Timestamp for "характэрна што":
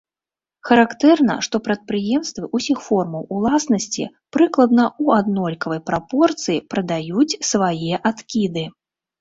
0.67-1.55